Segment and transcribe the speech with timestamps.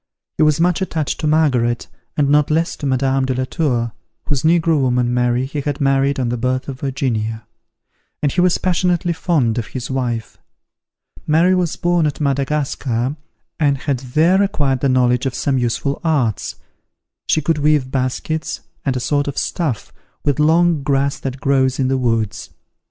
[0.37, 3.91] He was much attached to Margaret, and not less to Madame de la Tour,
[4.25, 7.45] whose negro woman, Mary, he had married on the birth of Virginia;
[8.23, 10.39] and he was passionately fond of his wife.
[11.27, 13.15] Mary was born at Madagascar,
[13.59, 16.55] and had there acquired the knowledge of some useful arts.
[17.27, 19.93] She could weave baskets, and a sort of stuff,
[20.25, 22.49] with long grass that grows in the woods.